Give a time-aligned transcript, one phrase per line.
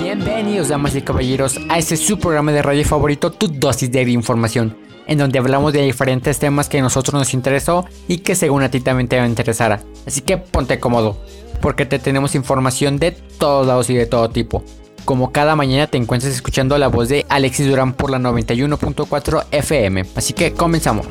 [0.00, 4.76] Bienvenidos, damas y caballeros, a este su programa de radio favorito, Tu Dosis de Información,
[5.08, 8.70] en donde hablamos de diferentes temas que a nosotros nos interesó y que según a
[8.70, 9.82] ti también te va a interesar.
[10.06, 11.18] Así que ponte cómodo,
[11.60, 14.62] porque te tenemos información de todos lados y de todo tipo.
[15.04, 20.04] Como cada mañana te encuentras escuchando la voz de Alexis Durán por la 91.4 FM.
[20.14, 21.08] Así que comenzamos.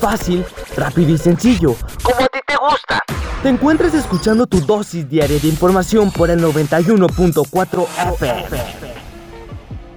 [0.00, 0.44] Fácil,
[0.76, 1.76] rápido y sencillo.
[2.02, 3.00] Como a ti te gusta.
[3.42, 8.44] Te encuentras escuchando tu dosis diaria de información por el 91.4 FM.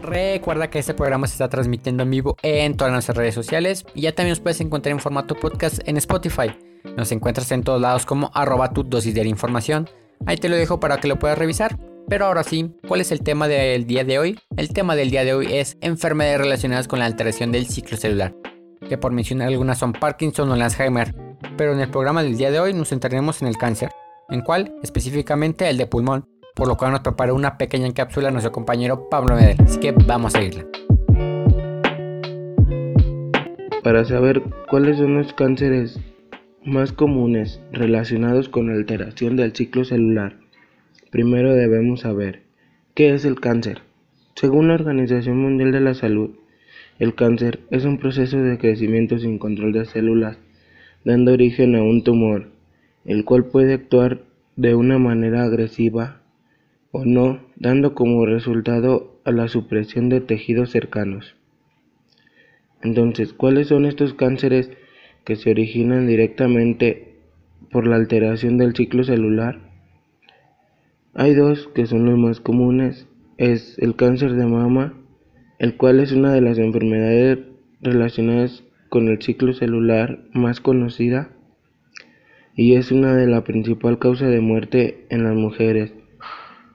[0.01, 4.01] Recuerda que este programa se está transmitiendo en vivo en todas nuestras redes sociales y
[4.01, 6.53] ya también nos puedes encontrar en formato podcast en Spotify.
[6.97, 9.89] Nos encuentras en todos lados como arroba tu dosis de información.
[10.25, 11.79] Ahí te lo dejo para que lo puedas revisar.
[12.09, 14.39] Pero ahora sí, ¿cuál es el tema del día de hoy?
[14.57, 18.35] El tema del día de hoy es enfermedades relacionadas con la alteración del ciclo celular,
[18.83, 21.15] que por mencionar algunas son Parkinson o Alzheimer.
[21.57, 23.91] Pero en el programa del día de hoy nos centraremos en el cáncer,
[24.29, 28.51] en cuál específicamente el de pulmón, por lo cual nos preparó una pequeña cápsula nuestro
[28.51, 29.57] compañero Pablo Medel.
[29.61, 30.65] Así que vamos a irla.
[33.83, 35.99] Para saber cuáles son los cánceres
[36.63, 40.37] más comunes relacionados con alteración del ciclo celular,
[41.11, 42.43] primero debemos saber
[42.95, 43.81] qué es el cáncer.
[44.35, 46.31] Según la Organización Mundial de la Salud,
[46.99, 50.37] el cáncer es un proceso de crecimiento sin control de células,
[51.03, 52.49] dando origen a un tumor,
[53.05, 54.23] el cual puede actuar
[54.55, 56.21] de una manera agresiva
[56.91, 61.35] o no, dando como resultado a la supresión de tejidos cercanos.
[62.83, 64.69] Entonces, ¿cuáles son estos cánceres
[65.23, 67.15] que se originan directamente
[67.71, 69.59] por la alteración del ciclo celular?
[71.15, 73.07] Hay dos que son los más comunes,
[73.37, 74.93] es el cáncer de mama,
[75.59, 77.39] el cual es una de las enfermedades
[77.81, 81.29] relacionadas con el ciclo celular más conocida
[82.55, 85.93] y es una de la principal causa de muerte en las mujeres.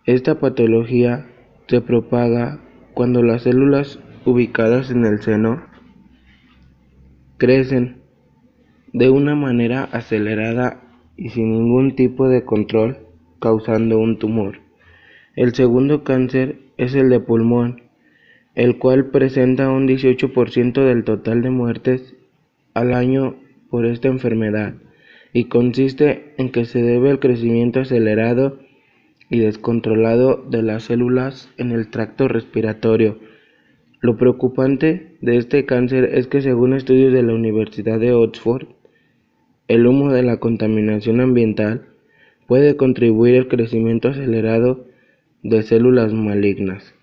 [0.04, 1.26] Esta patología
[1.68, 2.60] se propaga
[2.94, 5.62] cuando las células ubicadas en el seno
[7.36, 7.98] crecen
[8.92, 10.80] de una manera acelerada
[11.16, 12.98] y sin ningún tipo de control,
[13.40, 14.60] causando un tumor.
[15.36, 17.82] El segundo cáncer es el de pulmón,
[18.58, 22.16] el cual presenta un 18% del total de muertes
[22.74, 23.36] al año
[23.70, 24.74] por esta enfermedad
[25.32, 28.58] y consiste en que se debe al crecimiento acelerado
[29.30, 33.20] y descontrolado de las células en el tracto respiratorio.
[34.00, 38.66] Lo preocupante de este cáncer es que según estudios de la Universidad de Oxford,
[39.68, 41.86] el humo de la contaminación ambiental
[42.48, 44.84] puede contribuir al crecimiento acelerado
[45.44, 46.97] de células malignas.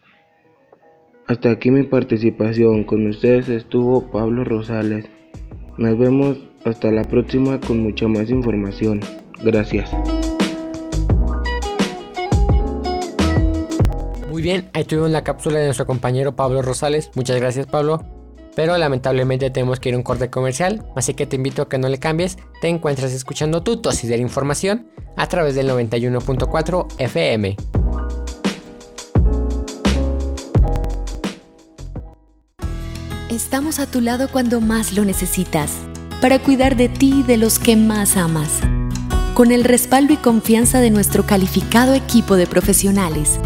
[1.27, 2.83] Hasta aquí mi participación.
[2.83, 5.05] Con ustedes estuvo Pablo Rosales.
[5.77, 8.99] Nos vemos hasta la próxima con mucha más información.
[9.43, 9.89] Gracias.
[14.29, 17.09] Muy bien, ahí tuvimos la cápsula de nuestro compañero Pablo Rosales.
[17.15, 18.03] Muchas gracias Pablo.
[18.55, 21.77] Pero lamentablemente tenemos que ir a un corte comercial, así que te invito a que
[21.77, 22.37] no le cambies.
[22.61, 24.87] Te encuentras escuchando tu dosis de la información
[25.17, 27.57] a través del 91.4 FM.
[33.35, 35.73] Estamos a tu lado cuando más lo necesitas,
[36.21, 38.61] para cuidar de ti y de los que más amas.
[39.33, 43.37] Con el respaldo y confianza de nuestro calificado equipo de profesionales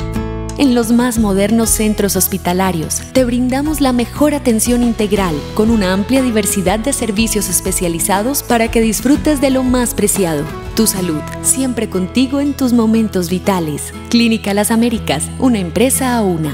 [0.59, 6.21] en los más modernos centros hospitalarios te brindamos la mejor atención integral con una amplia
[6.21, 10.43] diversidad de servicios especializados para que disfrutes de lo más preciado,
[10.75, 13.93] tu salud, siempre contigo en tus momentos vitales.
[14.09, 16.53] Clínica Las Américas, una empresa a una.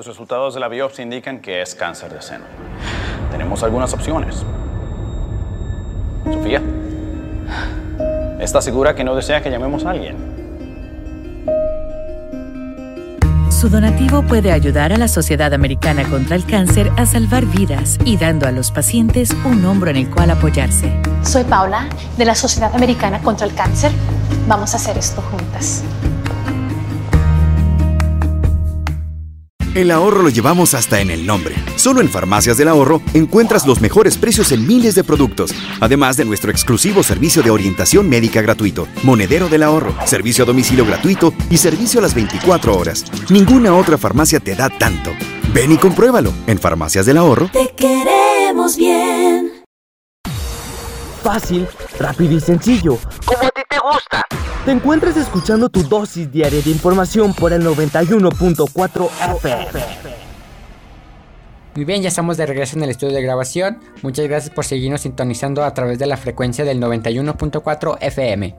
[0.00, 2.46] Los resultados de la biopsia indican que es cáncer de seno.
[3.30, 4.46] Tenemos algunas opciones.
[6.24, 6.62] Sofía,
[8.40, 10.16] ¿estás segura que no desea que llamemos a alguien?
[13.50, 18.16] Su donativo puede ayudar a la Sociedad Americana contra el Cáncer a salvar vidas y
[18.16, 20.98] dando a los pacientes un hombro en el cual apoyarse.
[21.22, 23.92] Soy Paula, de la Sociedad Americana contra el Cáncer.
[24.48, 25.84] Vamos a hacer esto juntas.
[29.80, 31.54] El ahorro lo llevamos hasta en el nombre.
[31.76, 36.26] Solo en Farmacias del Ahorro encuentras los mejores precios en miles de productos, además de
[36.26, 41.56] nuestro exclusivo servicio de orientación médica gratuito, Monedero del Ahorro, servicio a domicilio gratuito y
[41.56, 43.06] servicio a las 24 horas.
[43.30, 45.12] Ninguna otra farmacia te da tanto.
[45.54, 47.48] Ven y compruébalo en Farmacias del Ahorro.
[47.50, 49.50] Te queremos bien.
[51.22, 51.66] Fácil,
[51.98, 52.98] rápido y sencillo.
[53.24, 53.49] Como
[54.64, 59.66] te encuentras escuchando tu dosis diaria de información por el 91.4 FM.
[61.74, 63.78] Muy bien, ya estamos de regreso en el estudio de grabación.
[64.02, 68.54] Muchas gracias por seguirnos sintonizando a través de la frecuencia del 91.4 FM.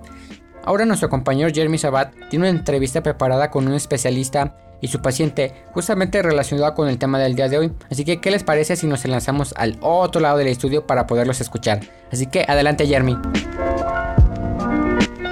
[0.63, 5.53] Ahora nuestro compañero Jeremy Sabat tiene una entrevista preparada con un especialista y su paciente
[5.73, 7.73] justamente relacionado con el tema del día de hoy.
[7.91, 11.41] Así que, ¿qué les parece si nos lanzamos al otro lado del estudio para poderlos
[11.41, 11.81] escuchar?
[12.11, 13.17] Así que, adelante Jeremy.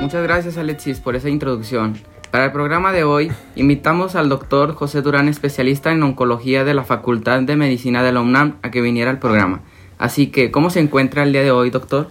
[0.01, 1.95] Muchas gracias Alexis por esa introducción.
[2.31, 6.83] Para el programa de hoy, invitamos al doctor José Durán, especialista en oncología de la
[6.83, 9.61] Facultad de Medicina de la UNAM, a que viniera al programa.
[9.97, 12.07] Así que, ¿cómo se encuentra el día de hoy, doctor?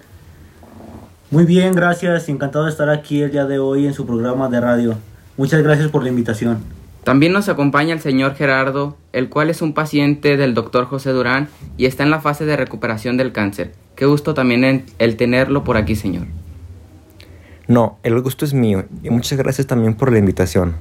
[1.31, 2.29] Muy bien, gracias.
[2.29, 4.95] Encantado de estar aquí el día de hoy en su programa de radio.
[5.37, 6.59] Muchas gracias por la invitación.
[7.05, 11.49] También nos acompaña el señor Gerardo, el cual es un paciente del doctor José Durán
[11.79, 13.73] y está en la fase de recuperación del cáncer.
[13.95, 16.27] Qué gusto también el tenerlo por aquí, señor.
[17.69, 20.77] No, el gusto es mío y muchas gracias también por la invitación.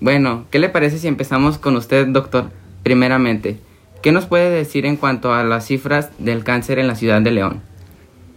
[0.00, 2.50] Bueno, ¿qué le parece si empezamos con usted, doctor?
[2.82, 3.60] Primeramente,
[4.02, 7.30] ¿qué nos puede decir en cuanto a las cifras del cáncer en la ciudad de
[7.30, 7.60] León?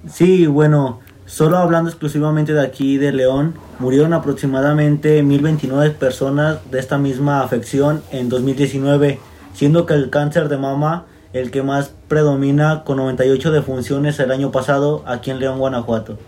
[0.07, 6.99] Sí, bueno, solo hablando exclusivamente de aquí de León, murieron aproximadamente 1029 personas de esta
[6.99, 9.19] misma afección en 2019,
[9.53, 14.51] siendo que el cáncer de mama el que más predomina con 98 defunciones el año
[14.51, 16.19] pasado aquí en León, Guanajuato.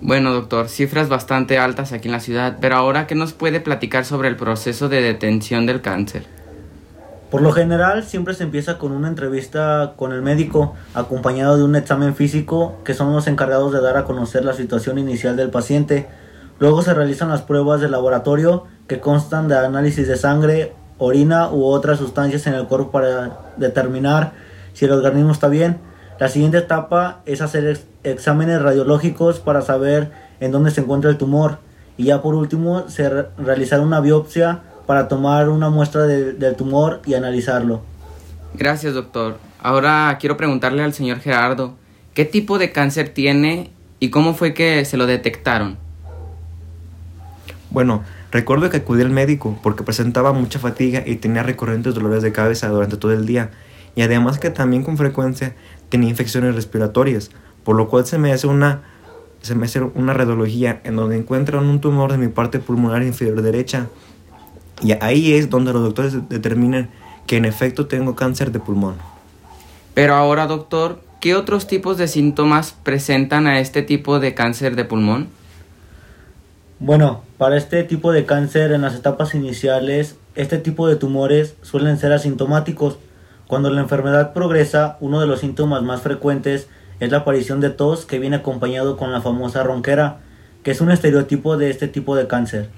[0.00, 4.04] Bueno, doctor, cifras bastante altas aquí en la ciudad, pero ahora, ¿qué nos puede platicar
[4.04, 6.26] sobre el proceso de detención del cáncer?
[7.30, 11.74] Por lo general, siempre se empieza con una entrevista con el médico, acompañado de un
[11.74, 16.06] examen físico, que son los encargados de dar a conocer la situación inicial del paciente.
[16.60, 21.64] Luego se realizan las pruebas de laboratorio, que constan de análisis de sangre, orina u
[21.64, 24.32] otras sustancias en el cuerpo para determinar
[24.72, 25.78] si el organismo está bien.
[26.18, 31.58] La siguiente etapa es hacer exámenes radiológicos para saber en dónde se encuentra el tumor
[31.96, 37.14] y ya por último se realizar una biopsia para tomar una muestra del tumor y
[37.14, 37.82] analizarlo.
[38.54, 39.38] Gracias doctor.
[39.60, 41.74] Ahora quiero preguntarle al señor Gerardo,
[42.12, 45.78] ¿qué tipo de cáncer tiene y cómo fue que se lo detectaron?
[47.70, 52.30] Bueno, recuerdo que acudí al médico porque presentaba mucha fatiga y tenía recurrentes dolores de
[52.30, 53.50] cabeza durante todo el día
[53.96, 55.54] y además que también con frecuencia
[55.94, 57.30] tenía infecciones respiratorias,
[57.62, 58.82] por lo cual se me hace una,
[59.42, 63.42] se me hace una radiología en donde encuentran un tumor de mi parte pulmonar inferior
[63.42, 63.86] derecha.
[64.82, 66.90] Y ahí es donde los doctores determinan
[67.28, 68.96] que en efecto tengo cáncer de pulmón.
[69.94, 74.84] Pero ahora, doctor, ¿qué otros tipos de síntomas presentan a este tipo de cáncer de
[74.84, 75.28] pulmón?
[76.80, 81.98] Bueno, para este tipo de cáncer en las etapas iniciales, este tipo de tumores suelen
[81.98, 82.98] ser asintomáticos.
[83.54, 86.68] Cuando la enfermedad progresa, uno de los síntomas más frecuentes
[86.98, 90.18] es la aparición de tos que viene acompañado con la famosa ronquera,
[90.64, 92.68] que es un estereotipo de este tipo de cáncer.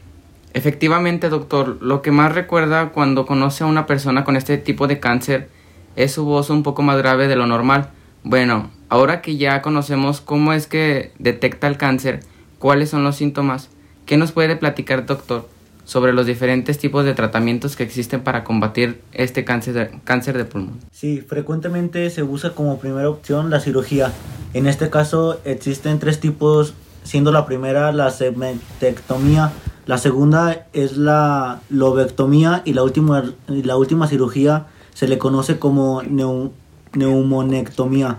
[0.53, 5.01] Efectivamente, doctor, lo que más recuerda cuando conoce a una persona con este tipo de
[5.01, 5.49] cáncer
[5.97, 7.89] es su voz un poco más grave de lo normal.
[8.23, 12.21] Bueno, ahora que ya conocemos cómo es que detecta el cáncer,
[12.59, 13.71] cuáles son los síntomas,
[14.05, 15.49] ¿qué nos puede platicar, doctor,
[15.87, 20.45] sobre los diferentes tipos de tratamientos que existen para combatir este cáncer de, cáncer de
[20.45, 20.81] pulmón.
[20.91, 24.13] Sí, frecuentemente se usa como primera opción la cirugía.
[24.53, 26.75] En este caso existen tres tipos,
[27.05, 29.53] siendo la primera la segmentectomía,
[29.87, 36.03] la segunda es la lobectomía y la última, la última cirugía se le conoce como
[36.93, 38.19] neumonectomía.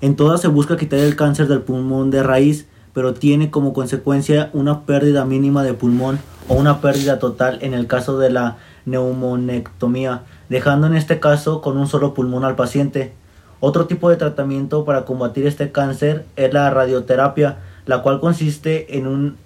[0.00, 2.66] En todas se busca quitar el cáncer del pulmón de raíz,
[2.98, 7.86] pero tiene como consecuencia una pérdida mínima de pulmón o una pérdida total en el
[7.86, 13.12] caso de la neumonectomía, dejando en este caso con un solo pulmón al paciente.
[13.60, 19.06] Otro tipo de tratamiento para combatir este cáncer es la radioterapia, la cual consiste en
[19.06, 19.36] un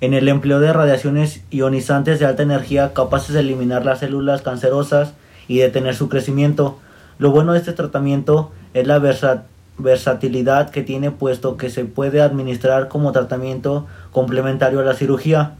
[0.00, 5.14] en el empleo de radiaciones ionizantes de alta energía capaces de eliminar las células cancerosas
[5.46, 6.80] y detener su crecimiento.
[7.20, 12.88] Lo bueno de este tratamiento es la versatilidad que tiene puesto que se puede administrar
[12.88, 15.54] como tratamiento complementario a la cirugía.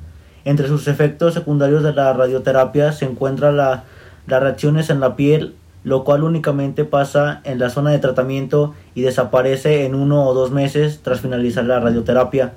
[0.45, 3.83] Entre sus efectos secundarios de la radioterapia se encuentran las
[4.27, 5.55] reacciones en la piel,
[5.85, 10.51] lo cual únicamente pasa en la zona de tratamiento y desaparece en uno o dos
[10.51, 12.53] meses tras finalizar la radioterapia.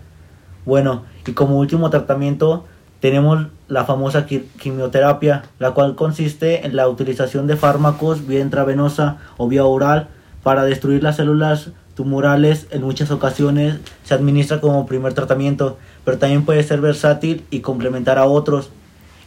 [0.65, 2.65] Bueno, y como último tratamiento
[2.99, 9.47] tenemos la famosa quimioterapia, la cual consiste en la utilización de fármacos vía intravenosa o
[9.47, 10.09] vía oral
[10.45, 16.45] para destruir las células tumorales en muchas ocasiones se administra como primer tratamiento, pero también
[16.45, 18.69] puede ser versátil y complementar a otros.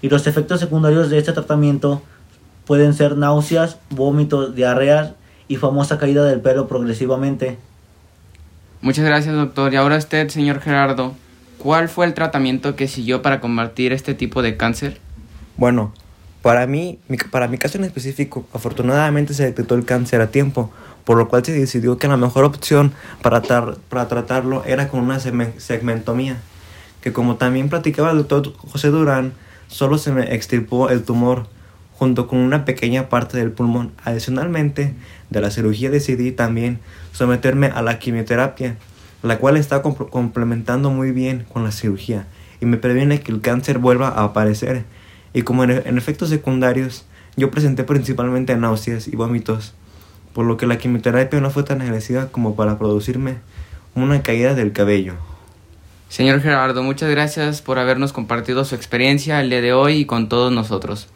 [0.00, 2.02] Y los efectos secundarios de este tratamiento
[2.66, 5.14] pueden ser náuseas, vómitos, diarreas
[5.48, 7.58] y famosa caída del pelo progresivamente.
[8.80, 9.74] Muchas gracias, doctor.
[9.74, 11.14] Y ahora usted, señor Gerardo,
[11.58, 15.00] ¿cuál fue el tratamiento que siguió para combatir este tipo de cáncer?
[15.56, 15.92] Bueno,
[16.42, 17.00] para mí,
[17.32, 20.70] para mi caso en específico, afortunadamente se detectó el cáncer a tiempo,
[21.08, 25.00] por lo cual se decidió que la mejor opción para, tar- para tratarlo era con
[25.00, 26.36] una segmen- segmentomía,
[27.00, 29.32] que como también platicaba el doctor José Durán,
[29.68, 31.46] solo se me extirpó el tumor
[31.94, 33.92] junto con una pequeña parte del pulmón.
[34.04, 34.94] Adicionalmente,
[35.30, 36.78] de la cirugía decidí también
[37.12, 38.76] someterme a la quimioterapia,
[39.22, 42.26] la cual está compl- complementando muy bien con la cirugía
[42.60, 44.84] y me previene que el cáncer vuelva a aparecer.
[45.32, 47.06] Y como en efectos secundarios,
[47.38, 49.72] yo presenté principalmente náuseas y vómitos,
[50.38, 53.38] por lo que la quimioterapia no fue tan agresiva como para producirme
[53.96, 55.14] una caída del cabello.
[56.08, 60.28] Señor Gerardo, muchas gracias por habernos compartido su experiencia el día de hoy y con
[60.28, 61.08] todos nosotros.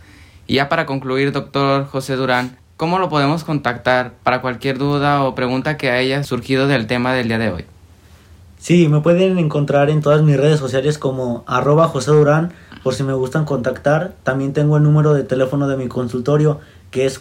[0.49, 5.37] Y ya para concluir, doctor José Durán, ¿cómo lo podemos contactar para cualquier duda o
[5.37, 7.65] pregunta que haya surgido del tema del día de hoy?
[8.59, 12.53] Sí, me pueden encontrar en todas mis redes sociales como arroba José Durán
[12.83, 14.17] por si me gustan contactar.
[14.25, 16.59] También tengo el número de teléfono de mi consultorio
[16.91, 17.19] que es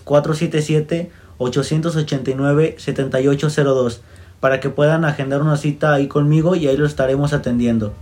[1.42, 4.00] 477-889-7802
[4.40, 7.94] para que puedan agendar una cita ahí conmigo y ahí lo estaremos atendiendo.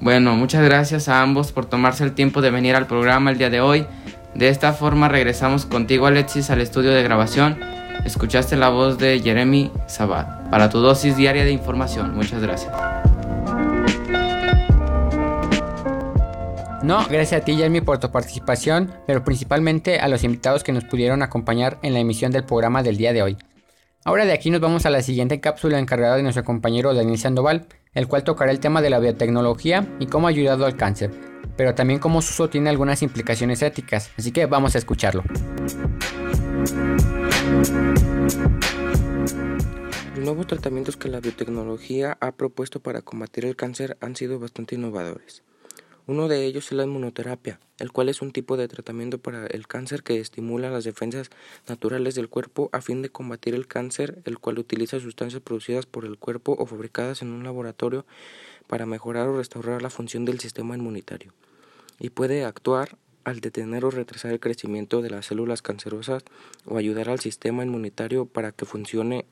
[0.00, 3.50] Bueno, muchas gracias a ambos por tomarse el tiempo de venir al programa el día
[3.50, 3.86] de hoy.
[4.34, 7.58] De esta forma regresamos contigo Alexis al estudio de grabación.
[8.04, 12.14] Escuchaste la voz de Jeremy Sabat para tu dosis diaria de información.
[12.14, 12.95] Muchas gracias.
[16.86, 20.84] No, gracias a ti, Jeremy, por tu participación, pero principalmente a los invitados que nos
[20.84, 23.36] pudieron acompañar en la emisión del programa del día de hoy.
[24.04, 27.66] Ahora de aquí nos vamos a la siguiente cápsula encargada de nuestro compañero Daniel Sandoval,
[27.92, 31.10] el cual tocará el tema de la biotecnología y cómo ha ayudado al cáncer,
[31.56, 35.24] pero también cómo su uso tiene algunas implicaciones éticas, así que vamos a escucharlo.
[40.14, 44.76] Los nuevos tratamientos que la biotecnología ha propuesto para combatir el cáncer han sido bastante
[44.76, 45.42] innovadores.
[46.08, 49.66] Uno de ellos es la inmunoterapia, el cual es un tipo de tratamiento para el
[49.66, 51.30] cáncer que estimula las defensas
[51.68, 56.04] naturales del cuerpo a fin de combatir el cáncer, el cual utiliza sustancias producidas por
[56.04, 58.06] el cuerpo o fabricadas en un laboratorio
[58.68, 61.32] para mejorar o restaurar la función del sistema inmunitario
[61.98, 66.22] y puede actuar al detener o retrasar el crecimiento de las células cancerosas
[66.64, 69.24] o ayudar al sistema inmunitario para que funcione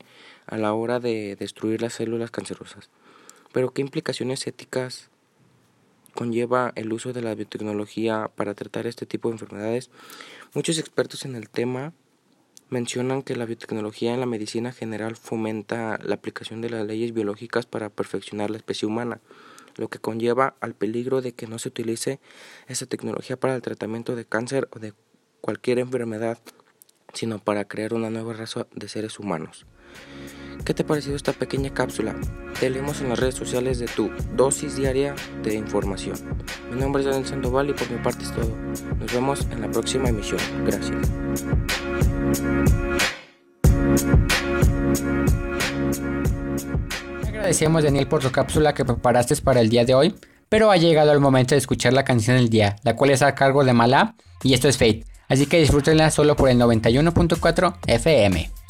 [0.47, 2.91] a la hora de destruir las células cancerosas.
[3.53, 5.11] Pero ¿qué implicaciones éticas
[6.15, 9.91] conlleva el uso de la biotecnología para tratar este tipo de enfermedades?
[10.55, 11.93] Muchos expertos en el tema
[12.71, 17.67] mencionan que la biotecnología en la medicina general fomenta la aplicación de las leyes biológicas
[17.67, 19.21] para perfeccionar la especie humana
[19.77, 22.21] lo que conlleva al peligro de que no se utilice
[22.67, 24.95] esa tecnología para el tratamiento de cáncer o de
[25.41, 26.39] cualquier enfermedad,
[27.13, 29.67] sino para crear una nueva raza de seres humanos.
[30.65, 32.15] ¿Qué te ha parecido esta pequeña cápsula?
[32.59, 36.17] Te leemos en las redes sociales de tu dosis diaria de información.
[36.73, 38.51] Mi nombre es Daniel Sandoval y por mi parte es todo.
[38.99, 40.41] Nos vemos en la próxima emisión.
[40.65, 40.97] Gracias.
[47.29, 50.15] Agradecemos Daniel por tu cápsula que preparaste para el día de hoy,
[50.49, 53.35] pero ha llegado el momento de escuchar la canción del día, la cual es a
[53.35, 58.64] cargo de Malá y esto es Fate, así que disfrútenla solo por el 91.4 FM.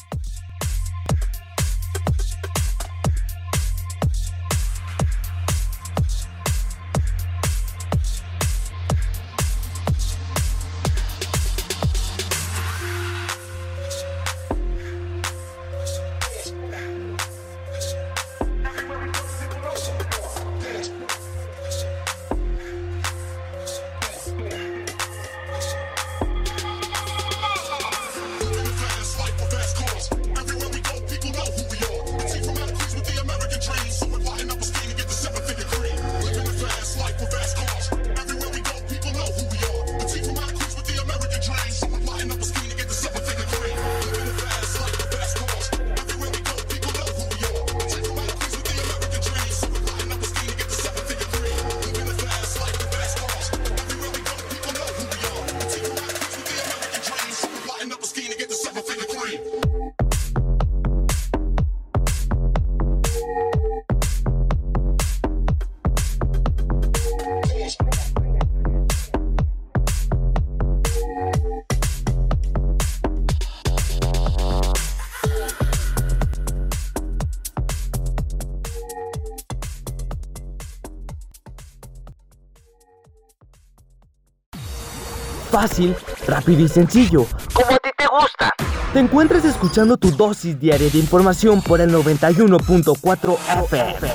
[85.55, 85.95] Fácil,
[86.27, 87.25] rápido y sencillo.
[87.53, 88.53] Como a ti te gusta.
[88.91, 94.09] Te encuentras escuchando tu dosis diaria de información por el 91.4 FM.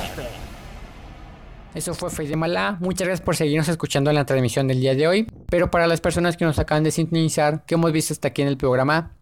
[1.75, 2.77] Eso fue Face de Malá.
[2.81, 5.27] Muchas gracias por seguirnos escuchando en la transmisión del día de hoy.
[5.49, 8.49] Pero para las personas que nos acaban de sintonizar, que hemos visto hasta aquí en
[8.49, 9.17] el programa,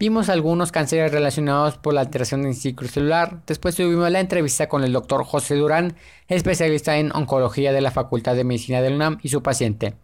[0.00, 3.40] vimos algunos cánceres relacionados por la alteración del ciclo celular.
[3.46, 5.94] Después tuvimos la entrevista con el doctor José Durán,
[6.26, 9.94] especialista en oncología de la Facultad de Medicina del UNAM y su paciente.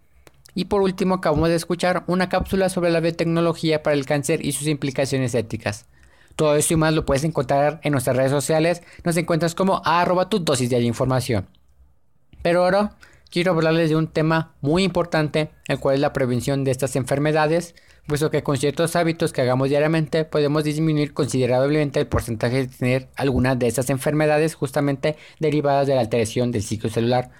[0.55, 4.53] Y por último acabamos de escuchar una cápsula sobre la biotecnología para el cáncer y
[4.53, 5.87] sus implicaciones éticas.
[6.37, 8.83] Todo esto y más lo puedes encontrar en nuestras redes sociales.
[9.03, 11.49] Nos encuentras como arroba tu dosis de información.
[12.43, 12.97] Pero ahora
[13.31, 17.75] quiero hablarles de un tema muy importante, el cual es la prevención de estas enfermedades,
[18.07, 23.09] puesto que con ciertos hábitos que hagamos diariamente podemos disminuir considerablemente el porcentaje de tener
[23.17, 27.31] algunas de estas enfermedades justamente derivadas de la alteración del ciclo celular.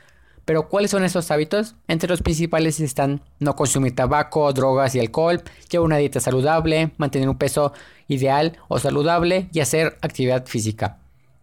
[0.49, 1.75] Pero ¿cuáles son esos hábitos?
[1.89, 7.29] Entre los principales están no consumir tabaco, drogas y alcohol, llevar una dieta saludable, mantener
[7.29, 7.75] un peso
[8.07, 10.97] ideal o saludable y hacer actividad física.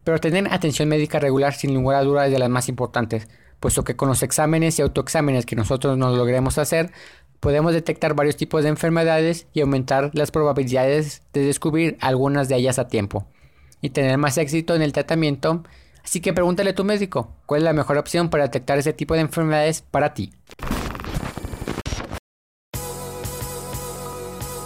[0.03, 3.27] Pero tener atención médica regular sin ninguna duda es de las más importantes
[3.59, 6.91] puesto que con los exámenes y autoexámenes que nosotros nos logremos hacer,
[7.39, 12.79] podemos detectar varios tipos de enfermedades y aumentar las probabilidades de descubrir algunas de ellas
[12.79, 13.27] a tiempo
[13.81, 15.63] y tener más éxito en el tratamiento.
[16.05, 19.15] Así que pregúntale a tu médico cuál es la mejor opción para detectar ese tipo
[19.15, 20.31] de enfermedades para ti.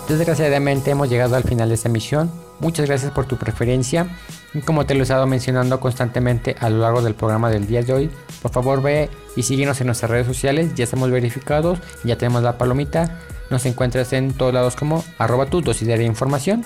[0.10, 2.29] Desgraciadamente hemos llegado al final de esta emisión.
[2.60, 4.08] Muchas gracias por tu preferencia.
[4.53, 7.84] Y como te lo he estado mencionando constantemente a lo largo del programa del día
[7.84, 10.74] de hoy, por favor ve y síguenos en nuestras redes sociales.
[10.75, 13.19] Ya estamos verificados, ya tenemos la palomita.
[13.50, 16.65] Nos encuentras en todos lados como arroba tu dosis de información.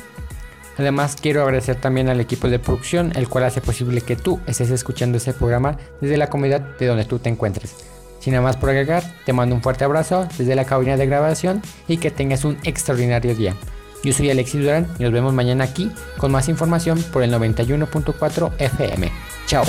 [0.77, 4.72] Además quiero agradecer también al equipo de producción, el cual hace posible que tú estés
[4.72, 7.75] escuchando este programa desde la comunidad de donde tú te encuentres.
[8.20, 11.62] Sin nada más por agregar, te mando un fuerte abrazo desde la cabina de grabación
[11.88, 13.56] y que tengas un extraordinario día.
[14.03, 18.51] Yo soy Alexis Durán y nos vemos mañana aquí con más información por el 91.4
[18.58, 19.12] FM.
[19.46, 19.63] Chao.